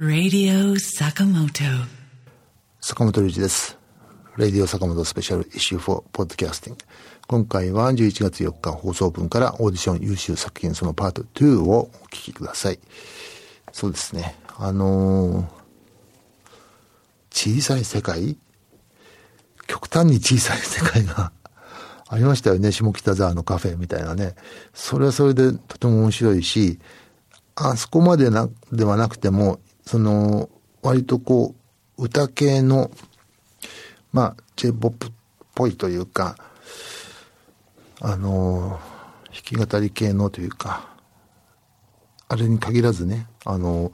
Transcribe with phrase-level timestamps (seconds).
[0.00, 1.48] Radio 坂本
[2.80, 3.76] 坂本龍二です。
[4.36, 6.84] レディオ坂本スペシャルイシュー4ポッドキャスティング。
[7.26, 12.78] 今回は11月4日放送分からオーディション優秀作品そのパート2をお聞きください。
[13.72, 14.36] そうですね。
[14.56, 15.48] あのー
[17.32, 18.36] 小さい世界？
[19.66, 21.32] 極端に小さい世界が
[22.08, 22.70] ありましたよね。
[22.70, 24.36] 下北沢のカフェみたいなね。
[24.72, 26.78] それはそれでとても面白いし、
[27.56, 29.58] あそこまでな、ではなくても、
[29.88, 30.50] その、
[30.82, 31.54] 割とこ
[31.96, 32.90] う、歌系の、
[34.12, 35.10] まあ、J-POP っ
[35.54, 36.36] ぽいというか、
[38.02, 38.78] あの、
[39.32, 40.94] 弾き語り系のというか、
[42.28, 43.90] あれに限らずね、あの、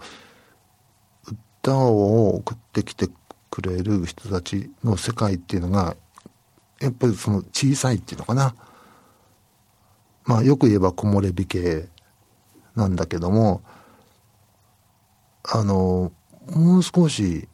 [1.62, 3.06] 歌を送ってきて
[3.48, 5.96] くれる人たちの世界っていうのが、
[6.80, 8.56] やっぱりその小さいっていうのかな。
[10.24, 11.88] まあよく言えば木漏れ日系
[12.74, 13.62] なんだけども、
[15.44, 16.12] あの、
[16.50, 17.48] もう少し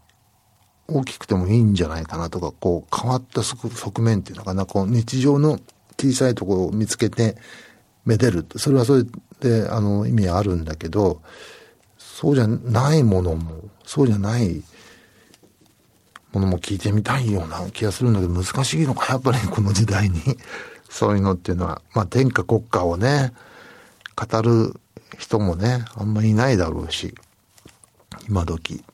[0.86, 5.59] 大きくてもいいんじゃないかなとか、こう変わった側面っていうのかな、こう日常の
[5.98, 7.37] 小さいところを見つけて
[8.04, 8.46] めでる。
[8.56, 9.04] それはそれ
[9.40, 11.23] で、あの、意味あるんだけど、
[11.98, 14.62] そうじゃないものも、そうじゃない
[16.32, 20.20] ものも聞いてみたいような気がするんだけど、難しいのか、やっぱりこの時代に。
[20.88, 23.32] そういうのっていうのは、まあ天下国家をね、
[24.16, 24.74] 語る
[25.18, 27.15] 人もね、あんまりいないだろうし、
[28.30, 28.84] 今時。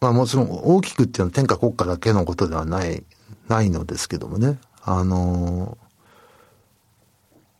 [0.00, 3.02] まあもちろん大きくっていうのは天下国家だけのことではない、
[3.48, 4.60] ないのですけどもね。
[4.82, 5.78] あの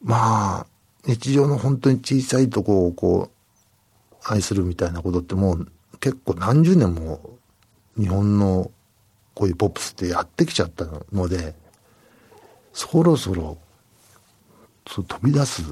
[0.02, 0.66] まあ、
[1.06, 5.69] 日常の本当に小さいとこをこう、愛するみたいなことってもう
[6.00, 7.38] 結構何十年も
[7.97, 8.70] 日本の
[9.34, 11.54] こういうポップスってやってきちゃったので、
[12.72, 13.56] そろそろ
[14.86, 15.62] そう飛び出す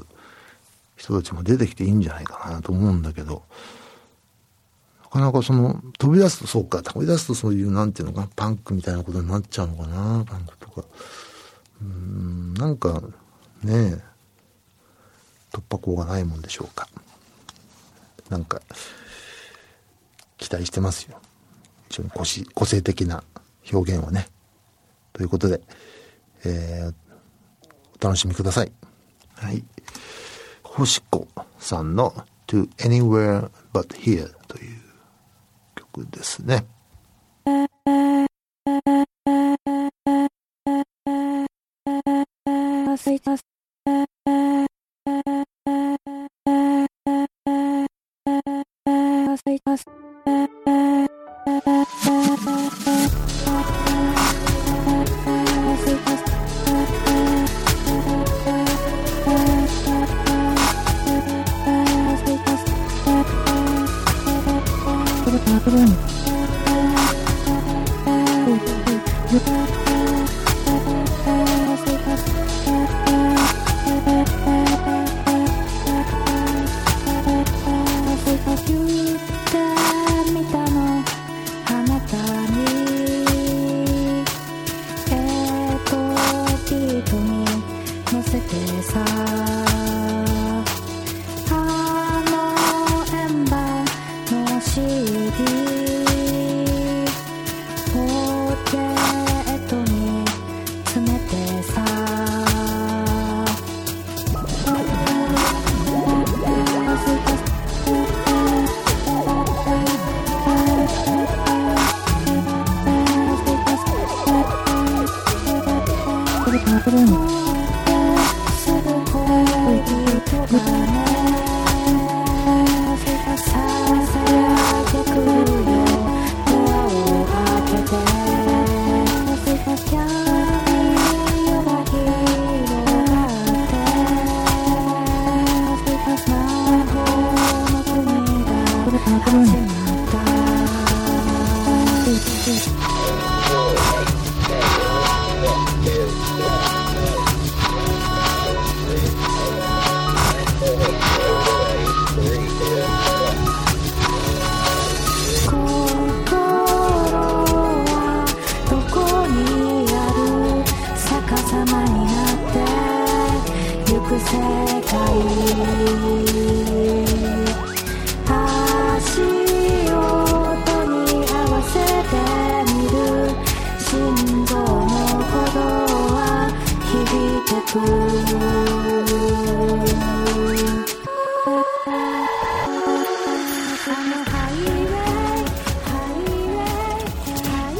[0.95, 3.43] 人たちも出てきていいんじゃないかなと思うんだけど、
[5.13, 10.85] なかなかその飛び出すとそうか、飛び出すとそういうなんていうのかな、パンクみたいなことになっちゃうのかな、パンクとか。
[11.81, 13.01] うーん、なんか
[13.63, 14.01] ねえ、
[15.51, 16.87] 突破口がないもんでしょうか。
[18.29, 18.61] なんか、
[20.37, 21.19] 期待してますよ。
[21.89, 23.21] 非常に個性個性的な
[23.71, 24.29] 表現をね。
[25.11, 25.61] ということで、
[26.45, 26.93] えー、
[28.01, 28.71] お楽しみください。
[29.35, 29.63] はい。
[30.63, 31.27] 星子
[31.59, 32.13] さんの
[32.47, 34.80] To Anywhere But Here という曲
[35.97, 36.65] ですね。
[88.53, 89.40] 乗せ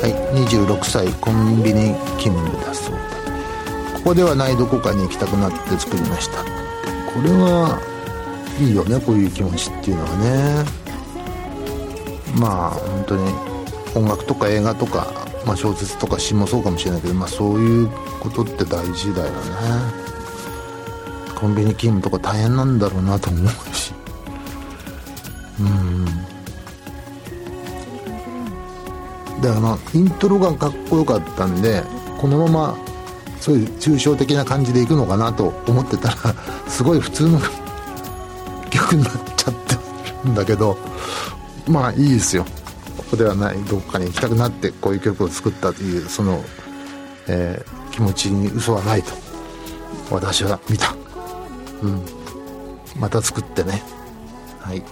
[0.01, 0.13] はい
[0.45, 2.95] 26歳コンビニ勤務だそう
[3.97, 6.30] ここではないどこかに行きたくなって作りました。
[7.13, 7.79] これは
[8.59, 10.81] いいよねこういう気持ちっていうのはね。
[12.39, 13.33] まあ本当に
[13.95, 15.11] 音楽とか映画とか、
[15.45, 17.89] まあ、小説とか詩もそうかもしれないけど、まあ、そういう
[18.21, 19.35] ことって大事だよね。
[21.35, 23.93] コンビニ勤務とか大変なんだろうなと思うし。
[25.59, 26.05] うん。
[29.41, 31.83] だからイントロがかっこよかったんで
[32.19, 32.90] このまま
[33.41, 36.15] そういう抽象的な感じでいくのかなと思ってたら
[36.69, 37.41] すごい普通の
[38.71, 39.75] 曲になっちゃって
[40.23, 40.77] るんだけど
[41.67, 42.45] まあいいですよ。
[42.97, 46.41] ここではないどこかに行きたくなってこういう曲を作ったというその、
[47.27, 49.11] えー気持ちに嘘はないと
[50.09, 50.95] 私は見た。
[51.83, 52.01] うん。
[52.97, 53.83] また作ってね。
[54.59, 54.83] はい。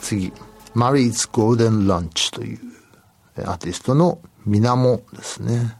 [0.00, 0.32] 次。
[0.74, 2.58] マリーズ・ゴールデン・ランチという
[3.38, 5.76] アーティストのみなもですね。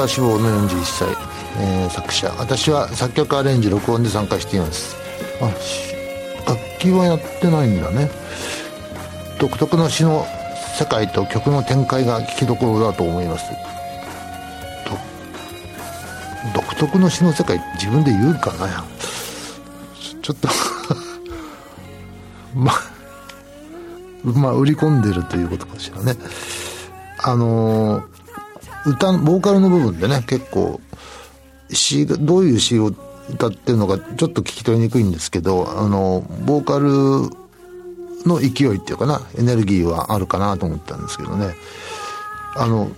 [0.00, 1.08] ター志望の41歳、
[1.58, 2.28] えー作者。
[2.38, 4.96] 私は作曲アレンジ録音で参加しています。
[5.42, 5.44] あ
[6.50, 8.10] 楽器はやってないんだね。
[9.38, 10.24] 独特の詩の
[10.78, 13.44] 世界と曲の展開が聞きどころだと思います。
[16.54, 18.82] 独特の詩の世界自分で言うかな。
[20.00, 20.48] ちょちょっと。
[22.56, 22.72] ま
[24.24, 26.16] まあ売り込んでるということかしらね。
[27.18, 28.19] あのー
[28.86, 30.80] 歌ボーカルの部分でね結構
[31.70, 32.92] 詩どういう詩を
[33.30, 37.30] 歌ってるのかちょっと聞き取りにくいんですけどあのボーカル
[38.26, 41.54] の勢いっていうかなエネルギーはあるかなと思ったんですけどね。
[42.56, 42.90] あの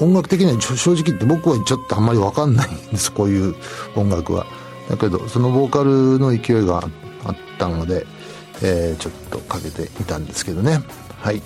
[0.00, 3.54] 音楽的には正直言って僕はちょっとあんまり分かんないんです こういう
[3.94, 4.46] 音楽は。
[4.90, 6.82] だけどそのボーカルの勢いが
[7.24, 8.06] あったので、
[8.62, 10.82] えーちょっとかけてみたんですけどね。
[11.20, 11.40] はい。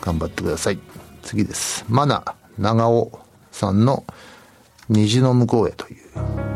[0.00, 0.78] 頑張ってください。
[1.26, 1.84] 次です。
[1.88, 2.24] マナ
[2.56, 3.10] 長尾
[3.50, 4.04] さんの
[4.88, 6.55] 「虹の向こうへ」という。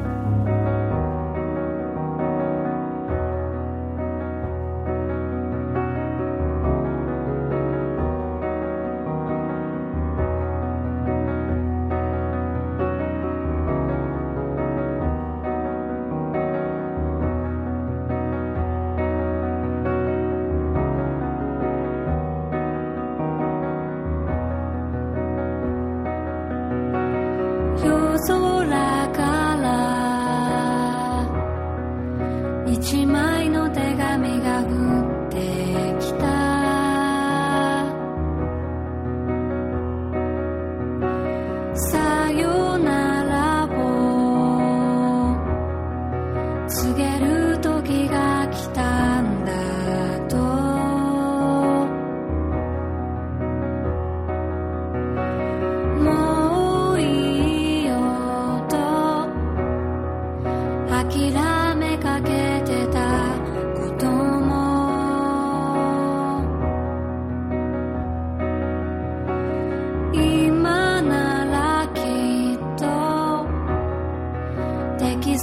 [75.00, 75.38] でき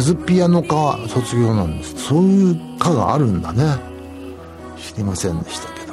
[0.00, 1.94] ジャズピアノ科卒業なんです。
[2.06, 3.76] そういう科があるんだね。
[4.78, 5.92] 知りませんでしたけど。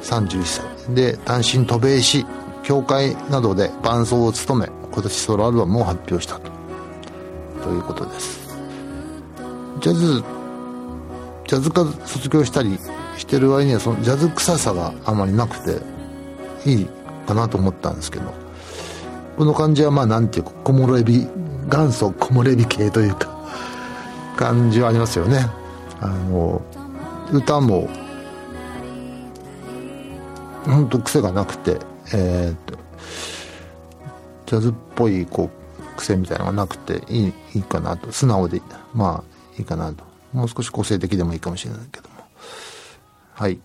[0.00, 0.94] 31歳。
[0.94, 2.24] で単身渡米し
[2.62, 6.50] 教会などで伴奏を務め今年ソロアルバムを発表したと。
[7.62, 8.48] ということです。
[9.82, 10.24] ジャズ
[11.46, 12.78] ジャズ科卒業したり
[13.18, 15.82] してる割にはそのジャズ臭さがあまりなくて
[16.64, 16.88] いい
[17.26, 18.32] かなと思ったんですけど。
[19.36, 21.28] この感じはまあなんていうか木漏れ日
[21.68, 23.28] 元祖木漏れ日系というか
[24.36, 25.46] 感じはありますよね。
[26.00, 26.62] あの
[27.32, 27.88] 歌も
[30.64, 31.78] 本当癖がなくて
[32.14, 32.78] えーっと
[34.46, 35.50] ジャズっぽいこ
[35.94, 38.12] う癖みたいなのがなくていいいいかなと。
[38.12, 38.62] 素直で
[38.94, 40.04] まあいいかなと。
[40.32, 42.14] もう少し個性的でもいいかもしれないけども。
[43.34, 43.60] はい。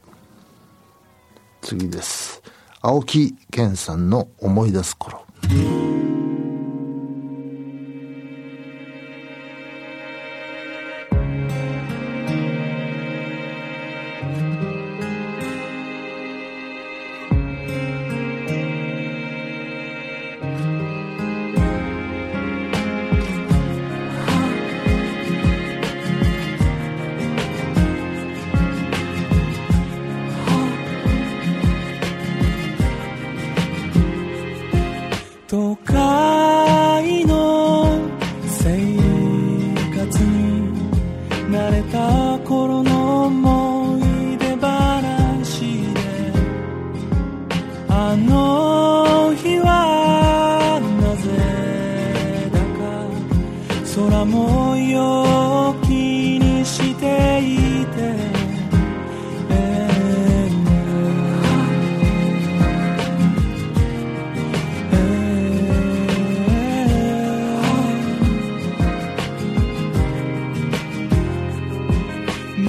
[1.61, 2.41] 次です。
[2.81, 5.21] 青木健さんの「思い出す頃」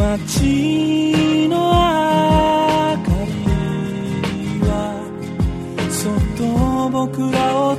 [0.04, 3.40] 街の明かり
[4.60, 4.68] は
[5.90, 7.38] そっと僕ら
[7.70, 7.76] を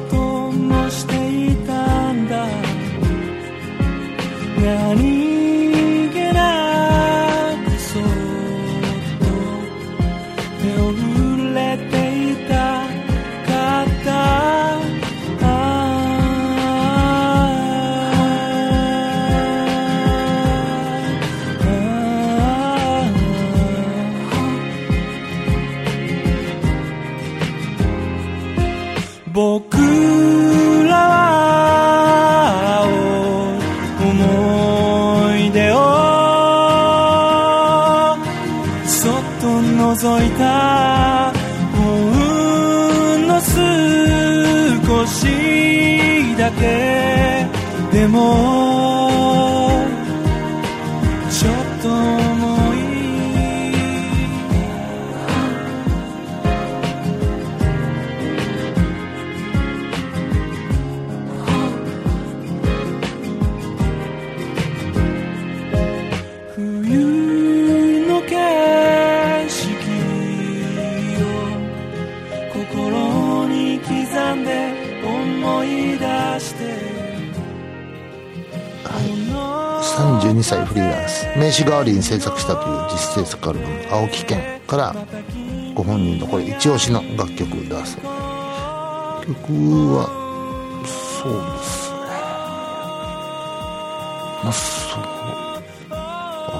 [81.46, 84.96] 名刺代わりに制作したという実制作アルバム「青木健」から
[85.76, 88.02] ご本人のこれ一押しの楽曲だそう。
[89.28, 90.10] 曲は
[91.22, 91.98] そうですね。
[94.44, 94.98] まあそ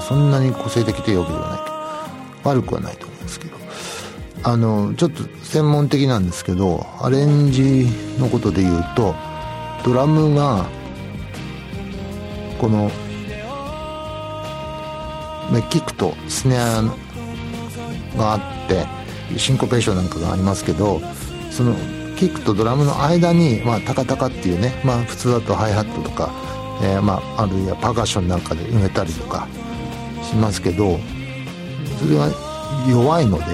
[0.00, 0.02] う。
[0.02, 1.58] そんなに個性的というわけではない。
[1.58, 1.70] け
[2.44, 3.56] ど悪くはないと思うんですけど。
[4.44, 7.88] あのちょっと専門的なんですけどアレンジ
[8.20, 9.16] のことで言うと
[9.84, 10.66] ドラムが
[12.60, 12.88] この
[15.56, 16.82] ねキックとスネア
[18.16, 18.86] があって
[19.38, 21.00] シンコペーションなんかがありますけど
[21.50, 21.74] その
[22.16, 26.32] キックとドラムの間に、まあ、タカタカっていうね、まあ、普通だとハイハットとか、
[26.82, 29.46] えーまあ、あるいはパーカッションなんかで埋めたりとか
[30.22, 30.98] しますけど
[31.98, 32.30] それは
[32.88, 33.44] 弱いので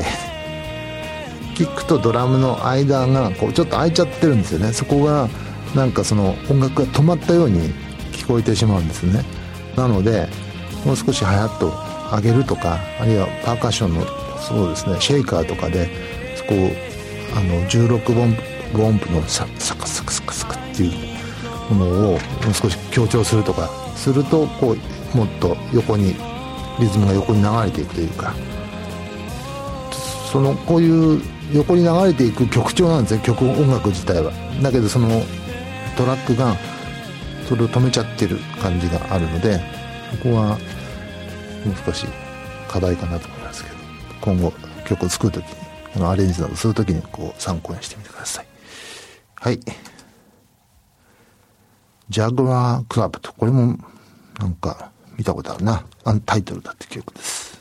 [1.54, 4.73] キックとドラムの間がこうちょっと空いちゃってるんですよね。
[4.73, 5.28] そこが
[5.75, 7.73] なんかその音楽が止まったように
[8.11, 9.23] 聞こえてしまうんですね。
[9.76, 10.28] なので
[10.85, 14.07] もう少しハイハット上げるとかあるいはパーカッションの
[14.39, 15.89] そうですねシェイカーとかで
[16.37, 16.71] そこを
[17.37, 18.33] あの16音
[18.73, 20.89] 符音符のササクサクサクサクってい
[21.71, 22.19] うものをもう
[22.55, 26.15] 少し強調するとかするとこうもっと横に
[26.79, 28.35] リズムが横に流れていくというか
[30.31, 31.23] そのこういう
[31.53, 34.33] 横に流れていく曲調なんですね曲音楽自体は。
[34.63, 35.09] だけどその
[35.97, 36.57] トラックが
[37.47, 39.61] それを止めちゃってる感じがあるので
[40.11, 40.59] そこは
[41.65, 42.07] もう少し
[42.69, 43.77] 課題かなと思いますけど
[44.21, 44.53] 今後
[44.87, 45.57] 曲を作る時に
[45.97, 48.47] あのアレンジなどする時にこう参考にしてみてください。
[49.37, 49.61] はい。
[52.09, 53.79] ジャグラークラブとこれも
[54.39, 55.85] なんか見たことあるな。
[56.05, 57.51] あのタイトルだって曲です。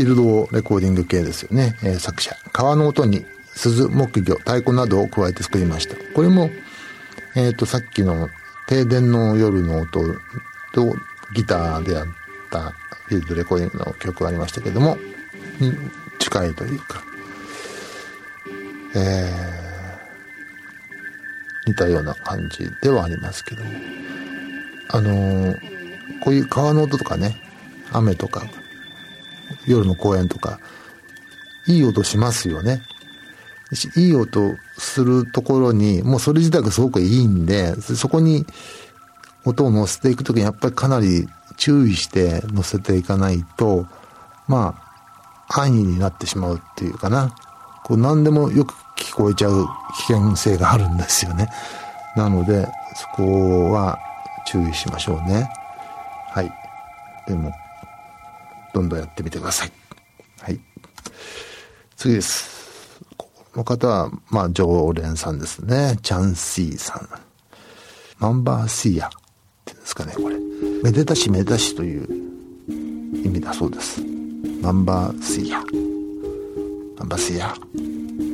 [0.04, 1.76] ールドレコーディング系ですよね。
[1.84, 2.36] えー作者。
[2.52, 5.96] 川の音に鈴、木魚、太鼓などを加えて作りました。
[6.14, 6.50] これも、
[7.36, 8.30] えっ、と、さっきの
[8.68, 10.02] 停電の夜の音
[10.74, 10.96] と
[11.36, 12.06] ギターであっ
[12.52, 12.72] た
[13.08, 14.98] フィールドレコーディングの曲がありましたけども、
[15.60, 15.74] に
[16.20, 17.04] 近いというか、
[18.96, 19.64] えー
[21.66, 23.72] 似たような感じではありますけども。
[24.90, 25.74] あのー
[26.24, 27.36] こういう川の音とかね、
[27.92, 28.46] 雨とか、
[29.66, 30.60] 夜の公園とか、
[31.68, 32.82] いい音しますよね。
[33.96, 38.46] いい音するところに、もうそれ自体がすごくいいんで、そこに
[39.46, 43.88] 音を乗せていくときにやっぱりかなり注意して乗せていかないと、
[44.48, 44.76] ま
[45.48, 47.36] あ、安易になってしまうっていうかな。
[47.84, 49.68] こう何でもよく聞こえちゃう
[50.08, 51.50] 危険性があるんですよね。
[52.16, 53.98] なので、そこは
[54.46, 55.50] 注意しましょうね。
[56.32, 56.52] はい。
[57.28, 57.52] でも、
[58.74, 59.72] どんどんやってみてください。
[60.40, 60.60] はい。
[61.96, 63.00] 次です。
[63.18, 65.98] この方は、まあ、常連さんですね。
[66.02, 67.08] チャンシーさん。
[68.18, 69.10] マンバーシーヤっ
[69.66, 70.38] ていうんですかね、これ。
[70.84, 72.08] めでたしめでたしという
[73.24, 74.02] 意味だそうです。
[74.62, 75.60] マンバーシーヤ。
[76.98, 78.33] マンバーシーヤ。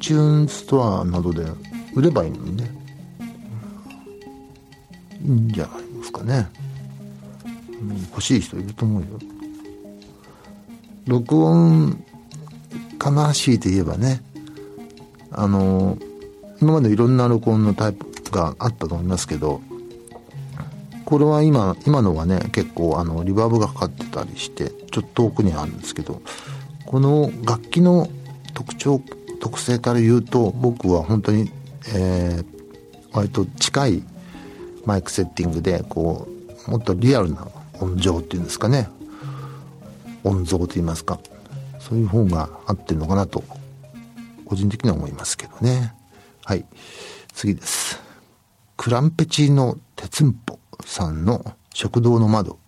[0.00, 1.44] iTunes ストアなどで
[1.94, 2.70] 売ればいいのにね。
[5.22, 6.48] いいんじゃないですかね。
[8.10, 9.06] 欲しい人いると思うよ。
[11.06, 12.02] 録音
[13.02, 14.22] 悲しいと言えばね、
[15.30, 15.98] あの、
[16.62, 19.60] 今までいろんな録音のタイプがあったと思いますけど、
[21.04, 26.22] これは今、今のはね、結構あの、リバーブがかかってたりして、ちょっと遠くにあるんですけど、
[26.86, 28.08] この楽器の
[28.54, 29.02] 特徴、
[29.40, 31.50] 特性から言うと、僕は本当に、
[31.94, 32.44] えー、
[33.12, 34.02] 割と近い
[34.84, 36.28] マイクセッティングで、こ
[36.68, 37.48] う、もっとリアルな
[37.80, 38.88] 音情っていうんですかね。
[40.22, 41.18] 音像と言いますか。
[41.80, 43.42] そういう方が合ってるのかなと、
[44.44, 45.94] 個人的には思いますけどね。
[46.44, 46.66] はい。
[47.32, 47.98] 次です。
[48.76, 52.59] クランペチーノ鉄んぽさんの食堂の窓。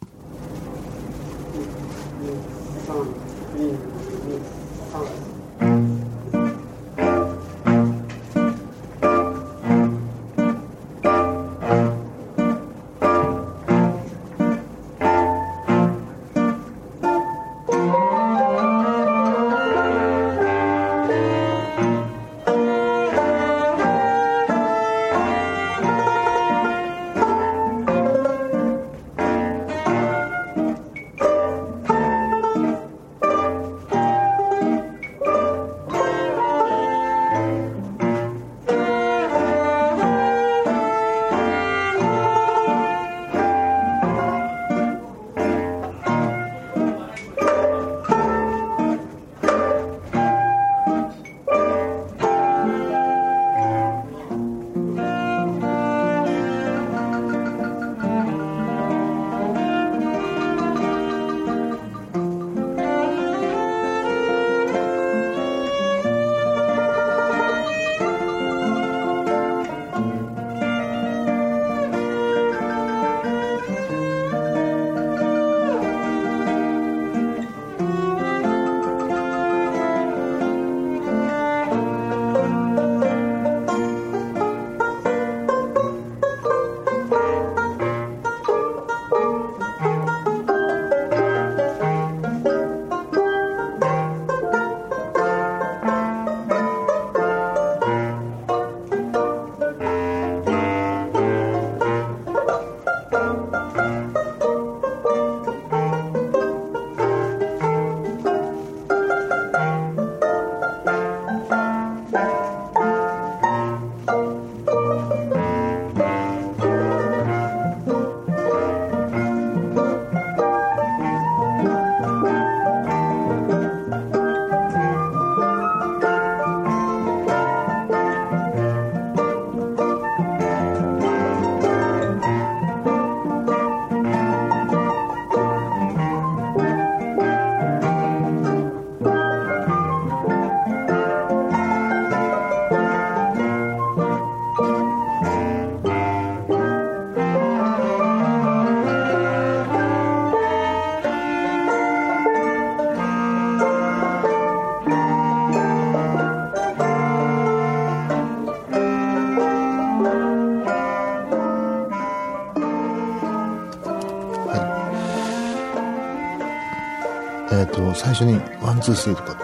[168.83, 169.43] 通すとかって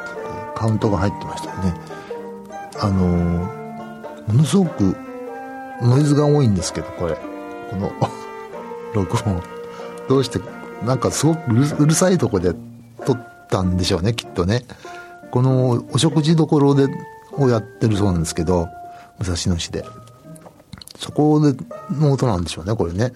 [0.54, 1.74] カウントが入ってましたよね。
[2.80, 3.06] あの
[4.26, 4.96] ものすごく
[5.82, 7.14] ノイズが多いんですけどこれ。
[7.70, 7.92] この
[8.94, 9.42] 録音。
[10.08, 10.40] どうして
[10.84, 12.54] なんかすごくうるさいとこで
[13.04, 14.64] 撮ったんでしょうねきっとね。
[15.30, 16.88] このお食事処で
[17.32, 18.68] をやってるそうなんですけど
[19.18, 19.84] 武蔵野市で。
[20.98, 21.54] そこで
[21.92, 23.12] の音なんでしょうねこれね。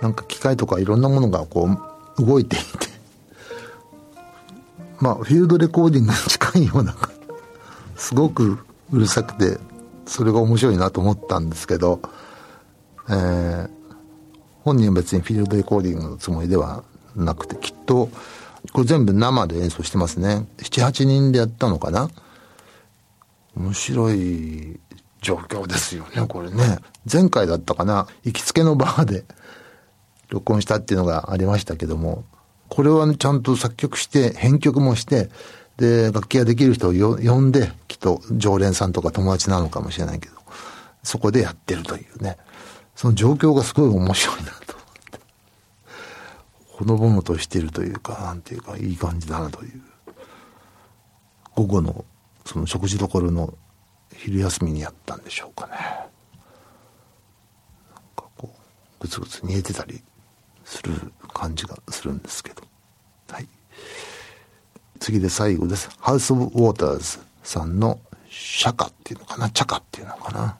[0.00, 1.68] なんか機械とかいろんなものがこ
[2.18, 2.58] う動いてい
[5.00, 6.94] まあ、フィールドレコーディングに近いような、
[7.96, 8.58] すごく
[8.92, 9.58] うるさくて、
[10.06, 12.00] それが面白いなと思ったんですけど、
[13.08, 13.70] えー
[14.62, 16.84] 本人は別にフィールドレコーディングのつもりでは
[17.16, 18.10] なくて、きっと、
[18.72, 20.46] これ全部生で演奏してますね。
[20.58, 22.10] 7、8人でやったのかな？
[23.56, 24.78] 面白い
[25.22, 26.78] 状況ですよね、これね。
[27.10, 28.06] 前回だったかな？
[28.22, 29.24] 行きつけのバーで
[30.28, 32.24] 録音したっていうのがありましたけども、
[32.70, 35.28] これはね、ちゃんと作曲して、編曲もして、
[35.76, 40.36] で、楽器ができる人をよ呼んで、きっと常連さんとか友達なのかもしれないけど、
[41.02, 42.38] そこでやってるというね。
[42.94, 45.20] その状況がすごい面白いなと思って。
[46.68, 49.82] ほのぼのとしてるというか、なんていうか、いい感じだなという。
[51.56, 52.04] 午後の、
[52.46, 53.52] その食事どころの
[54.14, 55.72] 昼休みにやったんでしょうかね。
[55.72, 55.80] なん
[58.14, 58.48] かこう、
[59.00, 60.02] ぐつぐつ煮えてたり
[60.70, 62.62] する感じがするんですけど。
[63.28, 63.48] はい。
[65.00, 65.90] 次で最後です。
[65.98, 69.50] ハウス・オブ・ウォーターズさんの釈迦っていうのかな？
[69.50, 70.56] チャカっていうのかな？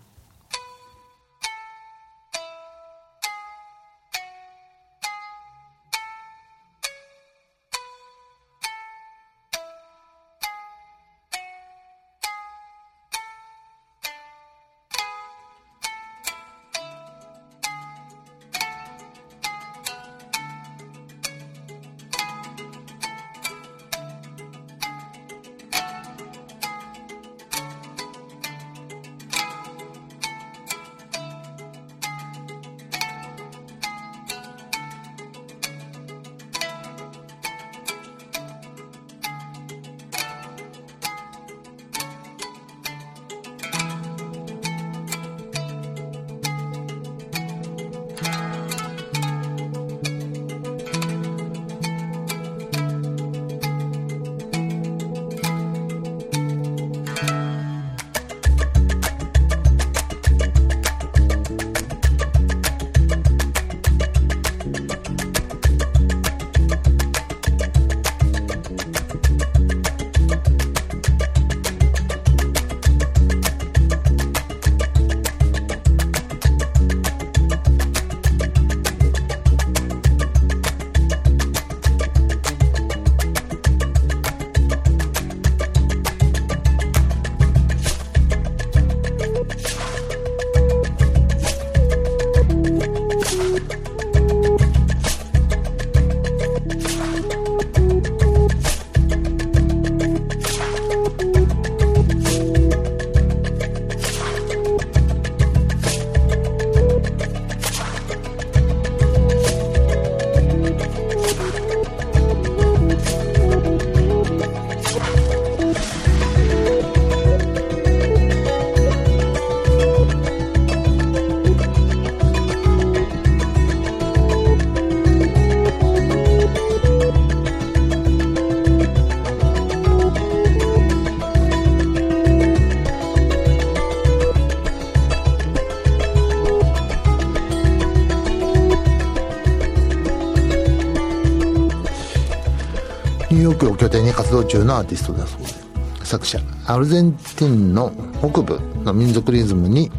[143.61, 149.91] クを拠点に活動中のアーティストだそうで作者アルゼンチンの北部の民族リズムに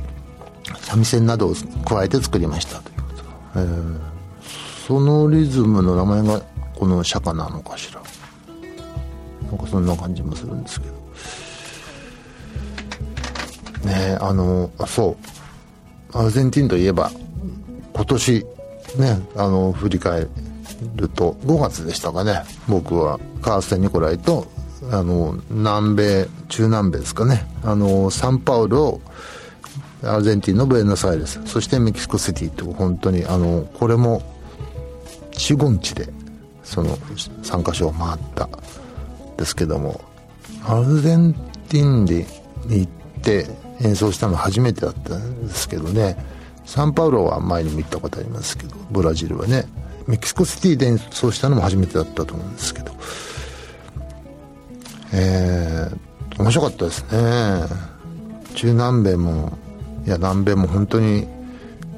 [0.79, 1.53] 三味線などを
[1.85, 2.95] 加えて作りましたという。
[2.97, 3.03] こ
[3.53, 4.11] と、えー
[4.87, 6.41] そのリズムの名前が
[6.75, 8.01] この釈迦なのかしら
[9.47, 10.93] なんかそんな感じもするんですけど。
[13.85, 15.15] ねえあのそ
[16.13, 16.17] う。
[16.17, 17.09] アルゼンチンといえば
[17.93, 18.45] 今年
[18.97, 20.27] ねあの振り返
[20.95, 22.43] ると5月でしたかね。
[22.67, 24.47] 僕はカーステ・ニコライと
[24.91, 27.47] あの南米中南米ですかね。
[27.63, 28.99] あのサンパウロ
[30.03, 31.41] アルゼンチンのブエノスアイレス。
[31.45, 34.21] そしてメキシコシティと本当にあのこれも
[35.31, 36.09] 四五日で
[36.63, 38.49] その3カ所を回った。
[39.41, 39.99] ですけども
[40.65, 41.35] アルゼン
[41.67, 42.25] チンに
[42.67, 43.47] 行って
[43.81, 46.15] 演奏したの初めてだったんですけどね。
[46.63, 49.65] サンパウロは前にも行ったことありますけどブラジルはね。
[50.07, 52.91] メキシコシティで演奏したのも初めてだったと思うんですけど。
[55.13, 57.67] えー、面白かったですね。
[58.55, 59.57] 中南米も
[60.05, 61.27] いや南米も本当に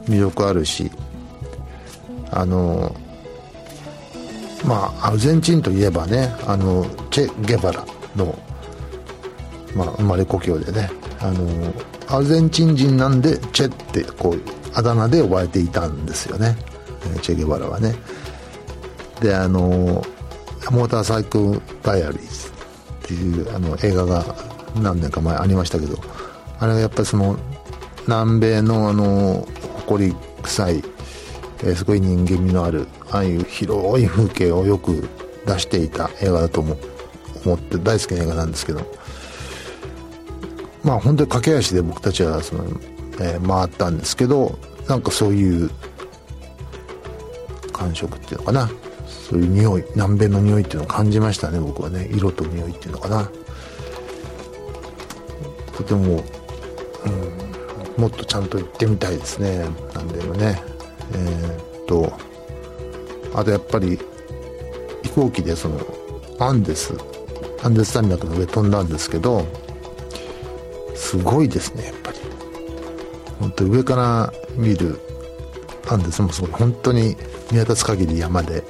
[0.08, 0.92] 魅力あるし。
[2.36, 2.96] あの
[4.66, 7.86] まあアルゼンチンといえばねあのチェ・ゲバラ
[8.16, 8.38] の、
[9.76, 10.90] まあ、生まれ故郷でね
[11.20, 11.74] あの
[12.08, 14.42] アルゼンチン人なんでチェってこう
[14.74, 16.58] あだ名で呼ばれていたんですよね。
[17.22, 17.96] チェ・ゲバラはね。
[19.22, 19.60] であの
[20.72, 22.52] 「モーターサイクル・ダイアリーズ」っ
[23.04, 24.36] ていうあの映画が
[24.82, 25.98] 何年か前ありましたけど
[26.60, 27.38] あれはやっぱりその
[28.08, 30.84] 南米のあの誇り臭い、
[31.64, 35.08] えすごい人間味のあるああいう広い風景をよく
[35.46, 36.76] 出していた映画だと思
[37.46, 38.82] 思って大好きな映画なんですけど。
[40.84, 42.66] まあ本当に駆け足で僕たちはその、
[43.20, 45.70] えー回ったんですけどなんかそういう
[47.84, 48.70] 感触っていうのかな。
[49.08, 52.08] そういう匂い南米の匂いっていうのを感じましたね僕はね。
[52.12, 53.30] 色と匂いっていうのかな。
[55.76, 56.24] とても、
[57.98, 59.68] うん、もっとちゃんと行ってみたいですね。
[59.94, 60.62] 南米のね。
[61.14, 62.14] えーっと
[63.36, 64.00] あとやっぱり
[65.04, 65.80] 飛行機でその
[66.40, 66.96] アンデス
[67.64, 69.46] アンデス山脈の上飛んだんですけど
[70.96, 72.18] すごいですねやっぱり。
[73.40, 75.00] 本当上から見る
[75.90, 76.52] アンデスもすごい。
[76.52, 77.18] 本当に
[77.54, 78.64] 見渡す限り山で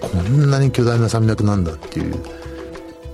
[0.00, 2.14] こんなに巨大な山脈なんだっていう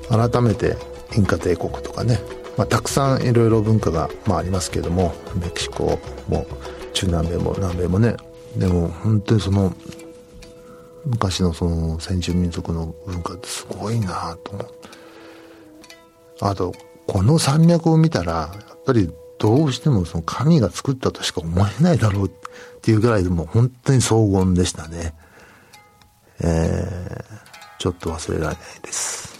[0.08, 0.76] 改めて
[1.16, 2.18] インカ帝国とかね、
[2.56, 5.98] まあ、たくさんいろいろ文化が、まあ、ありますけどもメキシコ
[6.28, 6.46] も
[6.92, 8.16] 中南米も南米もね
[8.56, 9.72] でも本当にその
[11.06, 14.66] 昔のその先住民族の文化ってすごいなと思う。
[16.40, 16.72] あと
[17.06, 22.30] この山脈を見たらやっぱりどうしてもその神が作ったとしか思えないだろうっ
[22.76, 25.14] っていうぐらいでも本当に荘厳でしたね。
[26.40, 27.24] えー、
[27.78, 29.38] ちょっと忘れられないです。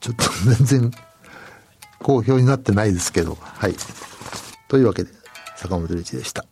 [0.00, 0.24] ちょっと
[0.66, 0.90] 全然
[2.00, 3.38] 好評になってないですけど。
[3.40, 3.74] はい。
[4.68, 5.10] というわけで
[5.56, 6.44] 坂本龍一でした。